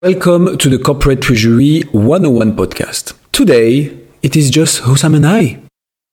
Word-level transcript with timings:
Welcome 0.00 0.58
to 0.58 0.68
the 0.68 0.78
Corporate 0.78 1.22
Treasury 1.22 1.80
101 1.90 2.54
podcast. 2.54 3.18
Today, 3.32 3.98
it 4.22 4.36
is 4.36 4.48
just 4.48 4.82
Hussam 4.82 5.16
and 5.16 5.26
I. 5.26 5.60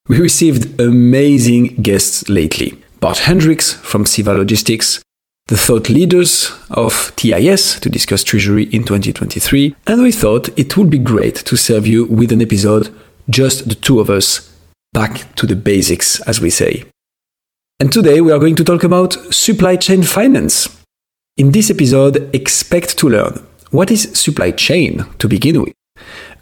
We 0.07 0.19
received 0.19 0.81
amazing 0.81 1.75
guests 1.83 2.27
lately. 2.27 2.81
Bart 2.99 3.17
Hendriks 3.17 3.75
from 3.75 4.05
CEVA 4.05 4.39
Logistics, 4.39 5.03
the 5.49 5.55
thought 5.55 5.87
leaders 5.87 6.51
of 6.71 7.13
TIS 7.15 7.79
to 7.79 7.87
discuss 7.87 8.23
Treasury 8.23 8.63
in 8.71 8.85
2023, 8.85 9.75
and 9.85 10.01
we 10.01 10.11
thought 10.11 10.49
it 10.57 10.75
would 10.75 10.89
be 10.89 10.97
great 10.97 11.35
to 11.35 11.55
serve 11.55 11.85
you 11.85 12.05
with 12.05 12.31
an 12.31 12.41
episode, 12.41 12.91
just 13.29 13.69
the 13.69 13.75
two 13.75 13.99
of 13.99 14.09
us, 14.09 14.51
back 14.93 15.35
to 15.35 15.45
the 15.45 15.55
basics, 15.55 16.19
as 16.21 16.41
we 16.41 16.49
say. 16.49 16.85
And 17.79 17.91
today 17.91 18.19
we 18.19 18.31
are 18.31 18.39
going 18.39 18.55
to 18.55 18.63
talk 18.63 18.83
about 18.83 19.13
supply 19.31 19.75
chain 19.75 20.01
finance. 20.01 20.75
In 21.37 21.51
this 21.51 21.69
episode, 21.69 22.33
expect 22.33 22.97
to 22.97 23.09
learn 23.09 23.45
what 23.75 23.91
is 23.91 24.17
supply 24.17 24.51
chain 24.51 25.05
to 25.19 25.27
begin 25.27 25.61
with. 25.61 25.73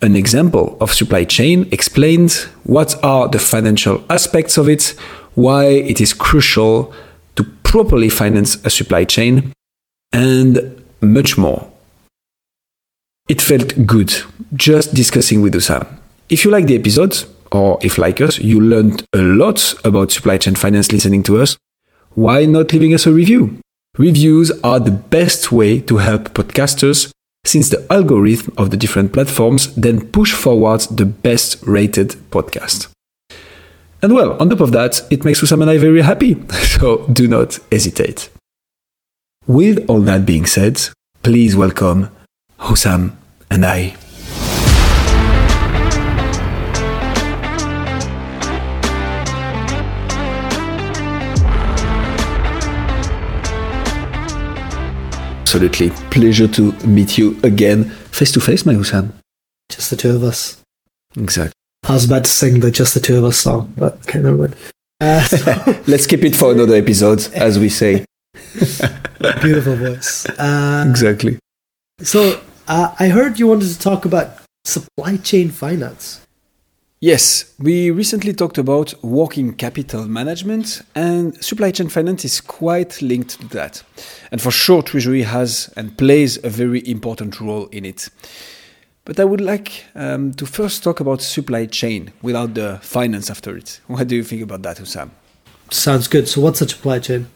An 0.02 0.16
example 0.16 0.78
of 0.82 0.94
supply 0.94 1.24
chain 1.24 1.68
explains 1.72 2.44
what 2.64 3.02
are 3.04 3.28
the 3.28 3.40
financial 3.40 4.04
aspects 4.10 4.58
of 4.58 4.68
it, 4.68 4.96
why 5.36 5.66
it 5.66 6.02
is 6.02 6.14
crucial 6.14 6.94
to 7.36 7.44
properly 7.64 8.10
finance 8.10 8.64
a 8.66 8.70
supply 8.70 9.04
chain, 9.04 9.54
and 10.12 10.84
much 11.02 11.38
more. 11.38 11.72
It 13.30 13.42
felt 13.42 13.86
good 13.86 14.14
just 14.56 14.94
discussing 14.94 15.42
with 15.42 15.54
Hussam. 15.54 15.88
If 16.30 16.44
you 16.44 16.52
like 16.52 16.68
the 16.68 16.76
episode, 16.76 17.24
or 17.52 17.80
if 17.82 17.98
like 17.98 18.20
us, 18.20 18.40
you 18.40 18.60
learned 18.60 19.06
a 19.14 19.20
lot 19.20 19.74
about 19.86 20.12
supply 20.12 20.38
chain 20.38 20.56
finance 20.56 20.92
listening 20.92 21.24
to 21.24 21.42
us, 21.42 21.58
why 22.16 22.46
not 22.46 22.74
leaving 22.74 22.94
us 22.94 23.06
a 23.06 23.12
review? 23.12 23.60
Reviews 23.98 24.52
are 24.64 24.80
the 24.80 24.92
best 24.92 25.52
way 25.52 25.80
to 25.82 25.98
help 25.98 26.34
podcasters 26.34 27.12
since 27.46 27.70
the 27.70 27.86
algorithm 27.92 28.54
of 28.58 28.72
the 28.72 28.78
different 28.78 29.14
platforms 29.14 29.74
then 29.76 30.08
push 30.10 30.34
forward 30.34 30.82
the 30.92 31.06
best 31.06 31.62
rated 31.64 32.10
podcast. 32.32 32.88
And 34.02 34.14
well, 34.14 34.38
on 34.42 34.50
top 34.50 34.60
of 34.60 34.72
that, 34.74 35.02
it 35.10 35.24
makes 35.24 35.40
Hussam 35.40 35.62
and 35.62 35.72
I 35.72 35.78
very 35.78 36.02
happy, 36.02 36.36
so 36.52 37.08
do 37.08 37.28
not 37.28 37.60
hesitate. 37.72 38.30
With 39.48 39.86
all 39.90 40.02
that 40.02 40.26
being 40.26 40.46
said, 40.46 40.82
please 41.22 41.56
welcome 41.56 42.10
Hussam 42.60 43.18
and 43.50 43.66
I. 43.66 43.96
Absolutely. 55.54 55.92
Pleasure 56.10 56.48
to 56.48 56.72
meet 56.88 57.16
you 57.16 57.40
again 57.44 57.84
face 58.10 58.32
to 58.32 58.40
face, 58.40 58.66
my 58.66 58.74
Hussam. 58.74 59.14
Just 59.70 59.92
the 59.92 59.96
two 59.96 60.16
of 60.16 60.24
us. 60.24 60.60
Exactly. 61.16 61.54
I 61.88 61.94
was 61.94 62.06
about 62.06 62.24
to 62.24 62.32
sing 62.32 62.60
the 62.62 62.72
Just 62.72 62.96
the 62.96 63.00
Two 63.00 63.20
of 63.20 63.24
Us 63.26 63.38
song, 63.38 63.72
but 63.78 63.98
okay, 63.98 64.20
never 64.20 64.36
mind. 64.36 64.56
Uh, 65.02 65.22
so, 65.26 65.84
Let's 65.86 66.08
keep 66.08 66.24
it 66.24 66.34
for 66.36 66.54
another 66.54 66.76
episode, 66.76 67.28
as 67.34 67.60
we 67.60 67.68
say. 67.68 68.06
beautiful 69.42 69.76
voice. 69.76 70.26
Uh, 70.40 70.86
Exactly. 70.90 71.38
so 72.02 72.42
uh, 72.70 72.96
I 72.98 73.10
heard 73.10 73.38
you 73.38 73.46
wanted 73.48 73.68
to 73.70 73.78
talk 73.78 74.06
about 74.06 74.38
supply 74.64 75.18
chain 75.18 75.52
finance. 75.52 76.23
Yes, 77.04 77.54
we 77.60 77.92
recently 77.92 78.32
talked 78.32 78.58
about 78.58 78.94
working 79.04 79.56
capital 79.56 80.06
management, 80.08 80.84
and 80.96 81.36
supply 81.44 81.70
chain 81.72 81.90
finance 81.90 82.24
is 82.24 82.40
quite 82.40 83.02
linked 83.02 83.42
to 83.42 83.48
that. 83.50 83.84
And 84.32 84.42
for 84.42 84.52
sure, 84.52 84.82
Treasury 84.82 85.24
has 85.24 85.70
and 85.76 85.98
plays 85.98 86.42
a 86.46 86.50
very 86.50 86.82
important 86.88 87.42
role 87.42 87.66
in 87.74 87.84
it. 87.84 88.08
But 89.04 89.20
I 89.20 89.26
would 89.26 89.42
like 89.42 89.84
um, 89.96 90.34
to 90.36 90.46
first 90.46 90.82
talk 90.82 91.02
about 91.02 91.22
supply 91.22 91.66
chain 91.66 92.14
without 92.22 92.54
the 92.54 92.80
finance 92.82 93.30
after 93.30 93.58
it. 93.58 93.82
What 93.88 94.08
do 94.08 94.16
you 94.16 94.24
think 94.24 94.42
about 94.42 94.62
that, 94.62 94.78
Hussam? 94.78 95.12
Sounds 95.72 96.08
good. 96.08 96.30
So 96.30 96.40
what's 96.40 96.62
a 96.62 96.70
supply 96.70 97.00
chain? 97.00 97.28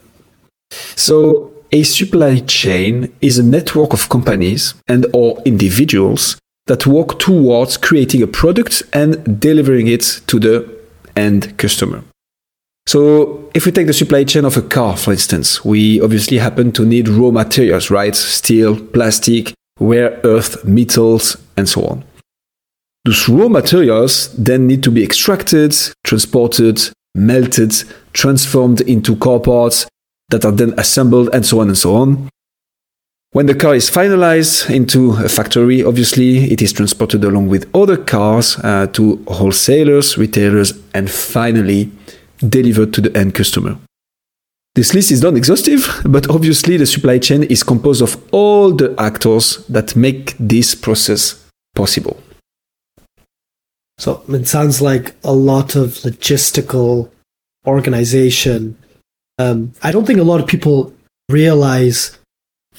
So, 0.95 1.51
a 1.73 1.83
supply 1.83 2.39
chain 2.39 3.13
is 3.19 3.37
a 3.37 3.43
network 3.43 3.91
of 3.91 4.07
companies 4.07 4.75
and 4.87 5.07
or 5.11 5.41
individuals 5.43 6.37
that 6.67 6.85
work 6.85 7.19
towards 7.19 7.77
creating 7.77 8.21
a 8.21 8.27
product 8.27 8.83
and 8.93 9.39
delivering 9.39 9.87
it 9.87 10.21
to 10.27 10.39
the 10.39 10.77
end 11.15 11.57
customer. 11.57 12.03
So, 12.85 13.49
if 13.53 13.65
we 13.65 13.73
take 13.73 13.87
the 13.87 13.93
supply 13.93 14.23
chain 14.23 14.45
of 14.45 14.55
a 14.55 14.61
car, 14.61 14.95
for 14.95 15.11
instance, 15.11 15.65
we 15.65 15.99
obviously 15.99 16.37
happen 16.37 16.71
to 16.73 16.85
need 16.85 17.09
raw 17.09 17.31
materials, 17.31 17.89
right? 17.91 18.15
Steel, 18.15 18.79
plastic, 18.79 19.53
rare 19.79 20.21
earth, 20.23 20.63
metals, 20.63 21.35
and 21.57 21.67
so 21.67 21.85
on. 21.85 22.03
Those 23.03 23.27
raw 23.27 23.49
materials 23.49 24.33
then 24.37 24.67
need 24.67 24.83
to 24.83 24.91
be 24.91 25.03
extracted, 25.03 25.75
transported, 26.05 26.79
melted, 27.13 27.73
transformed 28.13 28.81
into 28.81 29.17
car 29.17 29.39
parts 29.39 29.87
that 30.29 30.45
are 30.45 30.51
then 30.51 30.73
assembled, 30.77 31.29
and 31.33 31.45
so 31.45 31.59
on 31.59 31.67
and 31.67 31.77
so 31.77 31.95
on. 31.95 32.29
When 33.31 33.45
the 33.45 33.55
car 33.55 33.75
is 33.75 33.89
finalized 33.89 34.69
into 34.73 35.11
a 35.11 35.27
factory, 35.27 35.83
obviously 35.83 36.51
it 36.51 36.61
is 36.61 36.71
transported 36.71 37.23
along 37.23 37.49
with 37.49 37.69
other 37.75 37.97
cars 37.97 38.57
uh, 38.59 38.87
to 38.93 39.23
wholesalers, 39.27 40.17
retailers, 40.17 40.73
and 40.93 41.11
finally 41.11 41.91
delivered 42.39 42.93
to 42.93 43.01
the 43.01 43.15
end 43.17 43.35
customer. 43.35 43.77
This 44.75 44.93
list 44.93 45.11
is 45.11 45.21
not 45.21 45.35
exhaustive, 45.35 46.01
but 46.05 46.29
obviously 46.29 46.77
the 46.77 46.85
supply 46.85 47.19
chain 47.19 47.43
is 47.43 47.63
composed 47.63 48.01
of 48.01 48.15
all 48.31 48.71
the 48.71 48.95
actors 48.97 49.65
that 49.67 49.95
make 49.95 50.35
this 50.39 50.73
process 50.73 51.43
possible. 51.75 52.21
So 53.97 54.23
it 54.29 54.47
sounds 54.47 54.81
like 54.81 55.15
a 55.23 55.33
lot 55.33 55.75
of 55.75 55.89
logistical 56.05 57.09
organization. 57.65 58.77
Um, 59.37 59.73
I 59.83 59.91
don't 59.91 60.05
think 60.05 60.19
a 60.19 60.23
lot 60.23 60.39
of 60.39 60.47
people 60.47 60.93
realize 61.29 62.17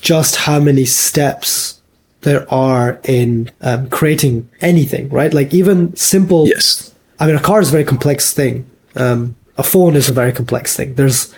just 0.00 0.36
how 0.36 0.60
many 0.60 0.84
steps 0.84 1.81
there 2.22 2.53
are 2.53 3.00
in 3.04 3.50
um, 3.60 3.88
creating 3.91 4.48
anything, 4.60 5.09
right? 5.09 5.32
Like 5.32 5.54
even 5.54 5.94
simple 5.97 6.47
Yes. 6.48 6.94
I 7.20 7.26
mean, 7.26 7.36
a 7.36 7.41
car 7.41 7.60
is 7.60 7.69
a 7.69 7.72
very 7.72 7.84
complex 7.84 8.32
thing. 8.32 8.69
Um, 8.94 9.36
a 9.56 9.62
phone 9.62 9.97
is 9.97 10.09
a 10.09 10.12
very 10.12 10.32
complex 10.32 10.76
thing. 10.76 10.94
There's 10.94 11.34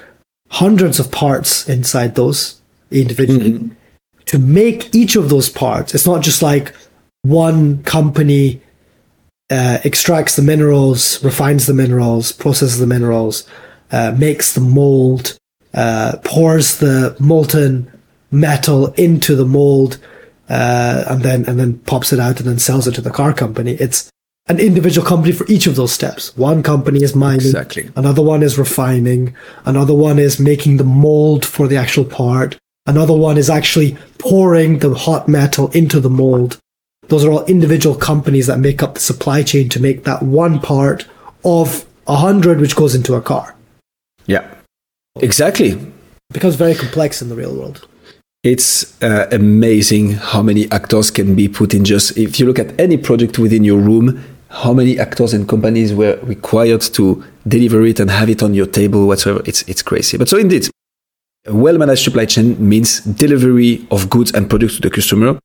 hundreds 0.51 1.01
of 1.01 1.11
parts 1.11 1.69
inside 1.69 2.15
those 2.15 2.61
individually. 2.91 3.71
To 4.27 4.39
make 4.39 4.95
each 4.95 5.17
of 5.17 5.31
those 5.31 5.49
parts, 5.49 5.95
it's 5.95 6.07
not 6.07 6.23
just 6.23 6.43
like 6.43 6.75
one 7.23 7.83
company 7.83 8.61
uh, 9.51 9.79
extracts 9.85 10.37
the 10.37 10.43
minerals, 10.43 11.23
refines 11.25 11.67
the 11.67 11.75
minerals, 11.75 12.31
processes 12.33 12.79
the 12.79 12.87
minerals, 12.87 13.47
uh, 13.91 14.15
makes 14.17 14.53
the 14.53 14.61
mold, 14.61 15.37
uh, 15.75 16.17
pours 16.25 16.79
the 16.79 17.17
molten 17.19 17.90
metal 18.31 18.89
into 18.95 19.35
the 19.37 19.45
mold, 19.45 19.99
uh, 20.49 21.05
and 21.09 21.23
then 21.23 21.45
and 21.49 21.59
then 21.59 21.79
pops 21.81 22.13
it 22.13 22.21
out 22.21 22.41
and 22.41 22.49
then 22.49 22.59
sells 22.59 22.87
it 22.87 22.95
to 22.95 23.01
the 23.01 23.11
car 23.11 23.33
company. 23.33 23.73
It's 23.73 24.11
an 24.49 24.59
individual 24.59 25.07
company 25.07 25.33
for 25.33 25.47
each 25.49 25.67
of 25.67 25.77
those 25.77 25.93
steps. 25.93 26.37
One 26.37 26.63
company 26.63 27.03
is 27.03 27.15
mining, 27.15 27.47
Exactly. 27.47 27.91
another 27.95 28.23
one 28.23 28.43
is 28.43 28.59
refining, 28.59 29.35
another 29.65 29.95
one 29.95 30.19
is 30.19 30.41
making 30.41 30.77
the 30.79 30.85
mold 30.85 31.45
for 31.45 31.69
the 31.69 31.77
actual 31.77 32.05
part, 32.05 32.57
another 32.87 33.15
one 33.15 33.39
is 33.39 33.49
actually 33.51 33.97
pouring 34.19 34.79
the 34.81 34.95
hot 34.95 35.29
metal 35.29 35.69
into 35.71 36.01
the 36.01 36.11
mold. 36.11 36.59
Those 37.09 37.25
are 37.25 37.31
all 37.31 37.45
individual 37.45 37.95
companies 37.95 38.47
that 38.47 38.59
make 38.59 38.83
up 38.83 38.95
the 38.95 39.01
supply 39.01 39.43
chain 39.43 39.69
to 39.71 39.81
make 39.81 40.05
that 40.05 40.23
one 40.23 40.59
part 40.61 41.07
of 41.45 41.85
a 42.07 42.17
hundred 42.17 42.61
which 42.61 42.75
goes 42.77 42.95
into 42.95 43.15
a 43.15 43.21
car. 43.23 43.55
Yeah. 44.27 44.53
Exactly. 45.21 45.71
It 45.71 45.93
becomes 46.33 46.55
very 46.57 46.75
complex 46.75 47.21
in 47.23 47.29
the 47.29 47.35
real 47.37 47.55
world. 47.55 47.87
It's 48.43 49.03
uh, 49.03 49.27
amazing 49.33 50.13
how 50.13 50.41
many 50.41 50.71
actors 50.71 51.11
can 51.11 51.35
be 51.35 51.47
put 51.47 51.75
in 51.75 51.85
just 51.85 52.17
if 52.17 52.41
you 52.41 52.47
look 52.47 52.59
at 52.59 52.79
any 52.81 52.97
project 52.97 53.39
within 53.39 53.65
your 53.65 53.79
room, 53.79 54.19
how 54.49 54.73
many 54.73 54.99
actors 54.99 55.35
and 55.35 55.47
companies 55.47 55.93
were 55.93 56.19
required 56.23 56.81
to 56.81 57.23
deliver 57.47 57.85
it 57.85 58.01
and 58.01 58.11
have 58.11 58.31
it 58.31 58.43
on 58.43 58.55
your 58.55 58.65
table, 58.65 59.07
whatsoever. 59.07 59.43
It's 59.45 59.61
it's 59.69 59.83
crazy. 59.83 60.17
But 60.17 60.31
so 60.31 60.39
indeed, 60.39 60.71
a 61.47 61.55
well-managed 61.55 62.03
supply 62.03 62.25
chain 62.25 62.57
means 62.67 63.01
delivery 63.01 63.87
of 63.91 64.09
goods 64.09 64.33
and 64.33 64.49
products 64.49 64.77
to 64.77 64.81
the 64.81 64.91
customer 64.91 65.39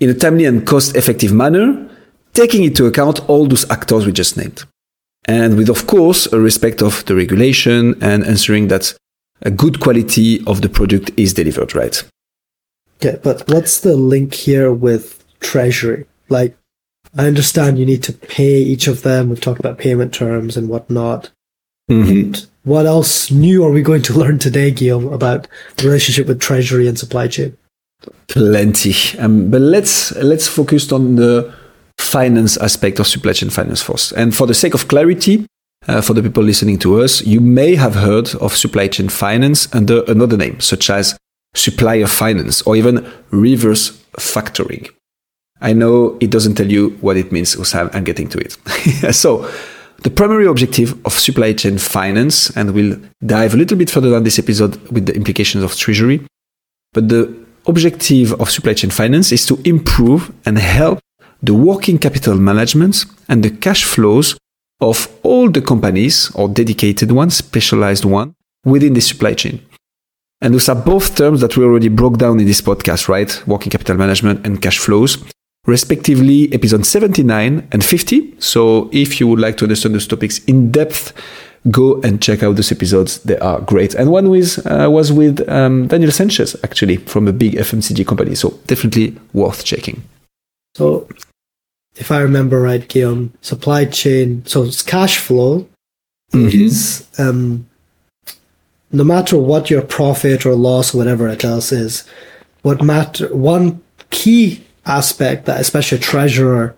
in 0.00 0.10
a 0.10 0.14
timely 0.14 0.46
and 0.46 0.66
cost-effective 0.66 1.32
manner, 1.32 1.88
taking 2.34 2.64
into 2.64 2.86
account 2.86 3.20
all 3.28 3.46
those 3.46 3.70
actors 3.70 4.04
we 4.04 4.10
just 4.10 4.36
named. 4.36 4.64
And 5.26 5.56
with, 5.56 5.70
of 5.70 5.86
course, 5.86 6.26
a 6.32 6.40
respect 6.40 6.82
of 6.82 7.04
the 7.04 7.14
regulation 7.14 7.94
and 8.02 8.24
ensuring 8.24 8.66
that 8.68 8.94
a 9.42 9.50
good 9.52 9.78
quality 9.78 10.44
of 10.44 10.60
the 10.60 10.68
product 10.68 11.12
is 11.16 11.32
delivered, 11.32 11.74
right? 11.76 12.02
Okay, 12.96 13.18
but 13.22 13.48
what's 13.48 13.80
the 13.80 13.96
link 13.96 14.34
here 14.34 14.72
with 14.72 15.24
treasury? 15.40 16.06
Like, 16.28 16.56
I 17.16 17.26
understand 17.26 17.78
you 17.78 17.86
need 17.86 18.02
to 18.04 18.12
pay 18.12 18.58
each 18.58 18.86
of 18.86 19.02
them. 19.02 19.28
We've 19.28 19.40
talked 19.40 19.60
about 19.60 19.78
payment 19.78 20.12
terms 20.12 20.56
and 20.56 20.68
whatnot. 20.68 21.30
And 21.88 22.46
what 22.64 22.86
else 22.86 23.30
new 23.30 23.64
are 23.64 23.70
we 23.70 23.82
going 23.82 24.02
to 24.02 24.12
learn 24.18 24.38
today, 24.38 24.70
Guillaume, 24.70 25.12
about 25.12 25.46
the 25.76 25.84
relationship 25.84 26.26
with 26.26 26.40
treasury 26.40 26.88
and 26.88 26.98
supply 26.98 27.28
chain? 27.28 27.56
Plenty. 28.28 28.94
Um, 29.18 29.50
but 29.50 29.60
let's 29.60 30.14
let's 30.16 30.46
focus 30.46 30.92
on 30.92 31.16
the 31.16 31.54
finance 31.98 32.56
aspect 32.58 32.98
of 32.98 33.06
supply 33.06 33.32
chain 33.32 33.50
finance 33.50 33.82
first. 33.82 34.12
And 34.12 34.34
for 34.34 34.46
the 34.46 34.54
sake 34.54 34.74
of 34.74 34.88
clarity, 34.88 35.46
uh, 35.88 36.00
for 36.00 36.12
the 36.12 36.22
people 36.22 36.42
listening 36.42 36.78
to 36.80 37.00
us, 37.00 37.22
you 37.22 37.40
may 37.40 37.76
have 37.76 37.94
heard 37.94 38.34
of 38.36 38.56
supply 38.56 38.88
chain 38.88 39.08
finance 39.08 39.72
under 39.74 40.02
another 40.04 40.36
name, 40.36 40.60
such 40.60 40.90
as 40.90 41.16
supplier 41.56 42.06
finance 42.06 42.62
or 42.62 42.76
even 42.76 43.10
reverse 43.30 43.90
factoring. 44.18 44.88
I 45.60 45.72
know 45.72 46.18
it 46.20 46.30
doesn't 46.30 46.56
tell 46.56 46.70
you 46.70 46.90
what 47.00 47.16
it 47.16 47.32
means. 47.32 47.56
I'm 47.74 48.04
getting 48.04 48.28
to 48.28 48.38
it. 48.38 49.14
so, 49.14 49.50
the 50.02 50.10
primary 50.10 50.46
objective 50.46 50.94
of 51.06 51.14
supply 51.14 51.54
chain 51.54 51.78
finance, 51.78 52.50
and 52.56 52.74
we'll 52.74 53.00
dive 53.24 53.54
a 53.54 53.56
little 53.56 53.78
bit 53.78 53.90
further 53.90 54.10
down 54.10 54.24
this 54.24 54.38
episode 54.38 54.76
with 54.90 55.06
the 55.06 55.14
implications 55.14 55.64
of 55.64 55.74
treasury, 55.74 56.20
but 56.92 57.08
the 57.08 57.34
objective 57.66 58.34
of 58.34 58.50
supply 58.50 58.74
chain 58.74 58.90
finance 58.90 59.32
is 59.32 59.46
to 59.46 59.58
improve 59.64 60.32
and 60.44 60.58
help 60.58 61.00
the 61.42 61.54
working 61.54 61.98
capital 61.98 62.36
management 62.36 63.04
and 63.28 63.42
the 63.42 63.50
cash 63.50 63.84
flows 63.84 64.36
of 64.80 65.08
all 65.22 65.50
the 65.50 65.62
companies 65.62 66.30
or 66.34 66.48
dedicated 66.48 67.10
ones, 67.10 67.36
specialized 67.36 68.04
one 68.04 68.34
within 68.64 68.92
the 68.92 69.00
supply 69.00 69.32
chain. 69.32 69.60
And 70.40 70.52
those 70.52 70.68
are 70.68 70.74
both 70.74 71.16
terms 71.16 71.40
that 71.40 71.56
we 71.56 71.64
already 71.64 71.88
broke 71.88 72.18
down 72.18 72.38
in 72.40 72.46
this 72.46 72.60
podcast, 72.60 73.08
right? 73.08 73.42
Working 73.46 73.70
capital 73.70 73.96
management 73.96 74.46
and 74.46 74.60
cash 74.60 74.78
flows, 74.78 75.24
respectively, 75.66 76.52
episode 76.52 76.84
79 76.84 77.66
and 77.72 77.84
50. 77.84 78.34
So 78.38 78.90
if 78.92 79.18
you 79.18 79.28
would 79.28 79.40
like 79.40 79.56
to 79.58 79.64
understand 79.64 79.94
those 79.94 80.06
topics 80.06 80.44
in 80.44 80.70
depth, 80.70 81.12
go 81.70 82.00
and 82.02 82.22
check 82.22 82.42
out 82.42 82.56
those 82.56 82.70
episodes. 82.70 83.18
They 83.20 83.38
are 83.38 83.60
great. 83.60 83.94
And 83.94 84.10
one 84.10 84.28
with, 84.28 84.64
uh, 84.66 84.90
was 84.90 85.10
with 85.10 85.48
um, 85.48 85.88
Daniel 85.88 86.12
Sanchez, 86.12 86.54
actually, 86.62 86.96
from 86.96 87.26
a 87.28 87.32
big 87.32 87.54
FMCG 87.54 88.06
company. 88.06 88.34
So 88.34 88.58
definitely 88.66 89.16
worth 89.32 89.64
checking. 89.64 90.02
So 90.76 91.08
if 91.96 92.10
I 92.10 92.20
remember 92.20 92.60
right, 92.60 92.86
Guillaume, 92.86 93.32
supply 93.40 93.86
chain, 93.86 94.44
so 94.44 94.64
it's 94.64 94.82
cash 94.82 95.18
flow 95.18 95.66
mm-hmm. 96.32 96.48
is 96.48 97.08
um, 97.18 97.68
no 98.96 99.04
matter 99.04 99.36
what 99.36 99.68
your 99.68 99.82
profit 99.82 100.46
or 100.46 100.54
loss 100.54 100.94
or 100.94 100.98
whatever 100.98 101.28
it 101.28 101.44
else 101.44 101.70
is, 101.70 102.08
what 102.62 102.82
matter 102.82 103.34
one 103.34 103.82
key 104.10 104.64
aspect 104.86 105.46
that 105.46 105.60
especially 105.60 105.98
a 105.98 106.00
treasurer 106.00 106.74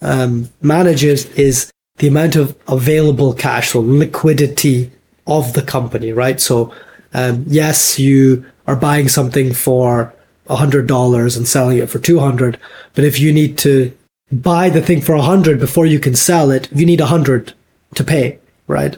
um, 0.00 0.48
manages 0.60 1.26
is 1.34 1.70
the 1.98 2.08
amount 2.08 2.34
of 2.34 2.56
available 2.66 3.32
cash 3.32 3.74
or 3.74 3.82
liquidity 3.82 4.90
of 5.26 5.52
the 5.52 5.62
company, 5.62 6.12
right? 6.12 6.40
So, 6.40 6.74
um, 7.14 7.44
yes, 7.46 7.98
you 7.98 8.44
are 8.66 8.74
buying 8.74 9.08
something 9.08 9.52
for 9.52 10.12
a 10.48 10.56
hundred 10.56 10.88
dollars 10.88 11.36
and 11.36 11.46
selling 11.46 11.78
it 11.78 11.88
for 11.88 12.00
two 12.00 12.18
hundred, 12.18 12.58
but 12.94 13.04
if 13.04 13.20
you 13.20 13.32
need 13.32 13.56
to 13.58 13.96
buy 14.32 14.68
the 14.68 14.82
thing 14.82 15.00
for 15.00 15.14
a 15.14 15.22
hundred 15.22 15.60
before 15.60 15.86
you 15.86 16.00
can 16.00 16.16
sell 16.16 16.50
it, 16.50 16.68
you 16.72 16.84
need 16.84 17.00
a 17.00 17.06
hundred 17.06 17.52
to 17.94 18.02
pay, 18.02 18.40
right? 18.66 18.96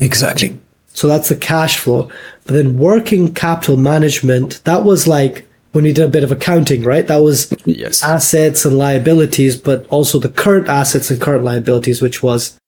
Exactly. 0.00 0.58
So 0.92 1.08
that's 1.08 1.28
the 1.28 1.36
cash 1.36 1.78
flow. 1.78 2.10
But 2.44 2.54
then 2.54 2.78
working 2.78 3.34
capital 3.34 3.76
management, 3.76 4.62
that 4.64 4.84
was 4.84 5.06
like 5.06 5.46
when 5.72 5.84
we 5.84 5.92
did 5.92 6.04
a 6.04 6.08
bit 6.08 6.22
of 6.22 6.30
accounting, 6.30 6.82
right? 6.82 7.06
That 7.06 7.22
was 7.22 7.52
yes. 7.64 8.02
assets 8.02 8.64
and 8.64 8.76
liabilities, 8.76 9.56
but 9.56 9.86
also 9.88 10.18
the 10.18 10.28
current 10.28 10.68
assets 10.68 11.10
and 11.10 11.20
current 11.20 11.44
liabilities, 11.44 12.02
which 12.02 12.22
was 12.22 12.58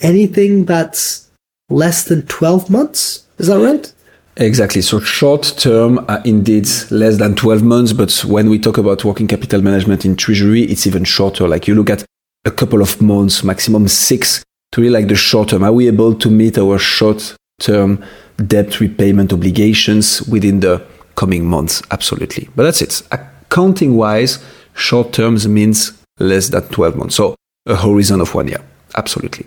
anything 0.00 0.66
that's 0.66 1.30
less 1.70 2.04
than 2.04 2.26
12 2.26 2.70
months. 2.70 3.26
Is 3.38 3.46
that 3.46 3.58
right? 3.58 3.90
Exactly. 4.36 4.82
So 4.82 5.00
short 5.00 5.54
term, 5.56 6.04
uh, 6.08 6.20
indeed, 6.24 6.68
less 6.90 7.18
than 7.18 7.34
12 7.34 7.62
months. 7.62 7.92
But 7.92 8.12
when 8.26 8.50
we 8.50 8.58
talk 8.58 8.78
about 8.78 9.04
working 9.04 9.28
capital 9.28 9.62
management 9.62 10.04
in 10.04 10.16
treasury, 10.16 10.62
it's 10.62 10.86
even 10.86 11.04
shorter. 11.04 11.46
Like 11.46 11.68
you 11.68 11.74
look 11.74 11.88
at 11.88 12.04
a 12.44 12.50
couple 12.50 12.82
of 12.82 13.00
months, 13.00 13.44
maximum 13.44 13.88
six, 13.88 14.44
to 14.72 14.80
really 14.80 14.92
like 14.92 15.08
the 15.08 15.14
short 15.14 15.50
term. 15.50 15.62
Are 15.62 15.72
we 15.72 15.86
able 15.86 16.14
to 16.16 16.30
meet 16.30 16.58
our 16.58 16.78
short 16.78 17.36
term 17.60 18.04
debt 18.46 18.80
repayment 18.80 19.32
obligations 19.32 20.22
within 20.22 20.60
the 20.60 20.84
coming 21.16 21.44
months? 21.44 21.82
Absolutely. 21.90 22.48
But 22.56 22.64
that's 22.64 22.82
it. 22.82 23.02
Accounting 23.10 23.96
wise, 23.96 24.44
short 24.74 25.12
terms 25.12 25.46
means 25.46 25.92
less 26.18 26.48
than 26.48 26.62
12 26.68 26.96
months. 26.96 27.14
So 27.16 27.34
a 27.66 27.76
horizon 27.76 28.20
of 28.20 28.34
one 28.34 28.48
year. 28.48 28.62
Absolutely. 28.96 29.46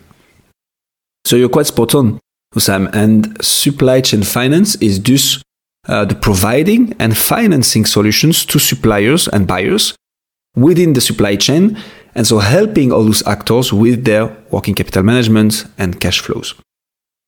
So 1.26 1.36
you're 1.36 1.50
quite 1.50 1.68
spot 1.68 1.96
on. 1.96 2.20
Hussam. 2.54 2.90
And 2.94 3.38
supply 3.44 4.02
chain 4.02 4.24
finance 4.24 4.76
is 4.76 5.02
thus 5.02 5.42
uh, 5.88 6.06
the 6.06 6.16
providing 6.16 6.94
and 7.00 7.16
financing 7.16 7.86
solutions 7.86 8.46
to 8.46 8.60
suppliers 8.60 9.28
and 9.28 9.48
buyers 9.48 9.96
within 10.56 10.94
the 10.94 11.02
supply 11.02 11.36
chain, 11.36 11.78
and 12.16 12.26
so 12.26 12.40
helping 12.40 12.92
all 12.92 13.04
those 13.04 13.26
actors 13.28 13.72
with 13.72 14.06
their 14.06 14.36
working 14.50 14.74
capital 14.74 15.04
management 15.04 15.66
and 15.78 16.00
cash 16.00 16.20
flows. 16.20 16.56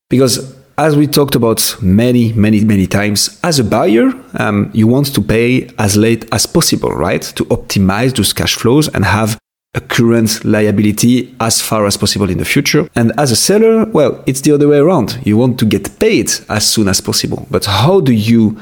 Because 0.09 0.55
as 0.79 0.95
we 0.95 1.05
talked 1.05 1.35
about 1.35 1.75
many, 1.81 2.31
many, 2.31 2.63
many 2.63 2.87
times, 2.87 3.37
as 3.43 3.59
a 3.59 3.65
buyer, 3.65 4.13
um, 4.35 4.71
you 4.73 4.87
want 4.87 5.13
to 5.13 5.21
pay 5.21 5.69
as 5.77 5.97
late 5.97 6.25
as 6.31 6.45
possible, 6.45 6.91
right? 6.91 7.21
To 7.21 7.43
optimize 7.45 8.15
those 8.15 8.31
cash 8.31 8.55
flows 8.55 8.87
and 8.87 9.03
have 9.03 9.37
a 9.73 9.81
current 9.81 10.45
liability 10.45 11.35
as 11.41 11.61
far 11.61 11.85
as 11.85 11.97
possible 11.97 12.29
in 12.29 12.37
the 12.37 12.45
future. 12.45 12.87
And 12.95 13.11
as 13.19 13.29
a 13.29 13.35
seller, 13.35 13.87
well, 13.87 14.23
it's 14.25 14.39
the 14.39 14.53
other 14.53 14.69
way 14.69 14.77
around. 14.77 15.19
You 15.25 15.35
want 15.35 15.59
to 15.59 15.65
get 15.65 15.99
paid 15.99 16.31
as 16.47 16.65
soon 16.65 16.87
as 16.87 17.01
possible. 17.01 17.45
But 17.51 17.65
how 17.65 17.99
do 17.99 18.13
you, 18.13 18.57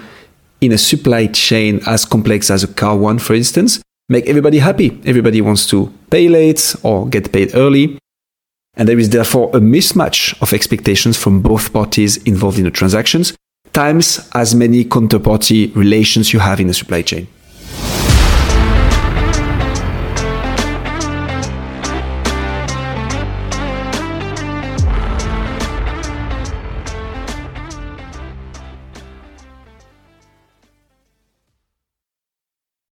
in 0.59 0.71
a 0.71 0.77
supply 0.79 1.27
chain 1.27 1.81
as 1.85 2.03
complex 2.03 2.49
as 2.49 2.63
a 2.63 2.67
car 2.67 2.97
one, 2.97 3.19
for 3.19 3.35
instance, 3.35 3.79
make 4.09 4.25
everybody 4.25 4.57
happy? 4.57 4.99
Everybody 5.05 5.41
wants 5.41 5.67
to 5.67 5.93
pay 6.09 6.29
late 6.29 6.75
or 6.81 7.07
get 7.07 7.31
paid 7.31 7.53
early. 7.53 7.99
And 8.77 8.87
there 8.87 8.99
is 8.99 9.09
therefore 9.09 9.49
a 9.53 9.59
mismatch 9.59 10.39
of 10.41 10.53
expectations 10.53 11.17
from 11.17 11.41
both 11.41 11.73
parties 11.73 12.17
involved 12.23 12.59
in 12.59 12.63
the 12.63 12.71
transactions, 12.71 13.33
times 13.73 14.29
as 14.33 14.53
many 14.53 14.85
counterparty 14.85 15.75
relations 15.75 16.31
you 16.31 16.39
have 16.39 16.59
in 16.59 16.67
the 16.67 16.73
supply 16.73 17.01
chain. 17.01 17.27